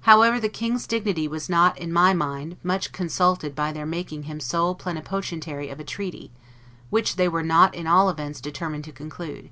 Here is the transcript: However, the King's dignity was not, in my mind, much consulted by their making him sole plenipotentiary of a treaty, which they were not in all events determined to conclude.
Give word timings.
However, 0.00 0.40
the 0.40 0.48
King's 0.48 0.88
dignity 0.88 1.28
was 1.28 1.48
not, 1.48 1.78
in 1.78 1.92
my 1.92 2.12
mind, 2.12 2.56
much 2.64 2.90
consulted 2.90 3.54
by 3.54 3.70
their 3.70 3.86
making 3.86 4.24
him 4.24 4.40
sole 4.40 4.74
plenipotentiary 4.74 5.68
of 5.70 5.78
a 5.78 5.84
treaty, 5.84 6.32
which 6.88 7.14
they 7.14 7.28
were 7.28 7.44
not 7.44 7.72
in 7.76 7.86
all 7.86 8.10
events 8.10 8.40
determined 8.40 8.82
to 8.82 8.92
conclude. 8.92 9.48